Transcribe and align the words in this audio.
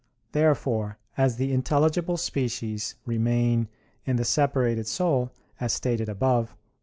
Therefore 0.31 0.97
as 1.15 1.35
the 1.35 1.53
intelligible 1.53 2.17
species 2.17 2.95
remain 3.05 3.67
in 4.03 4.15
the 4.15 4.25
separated 4.25 4.87
soul, 4.87 5.29
as 5.59 5.73
stated 5.73 6.09
above 6.09 6.53
(A. 6.53 6.55